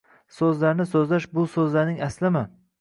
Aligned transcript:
So’zlarni 0.37 0.87
so’zlash 0.95 1.29
bu 1.37 1.45
so’zlarning 1.55 2.03
aslimi? 2.11 2.47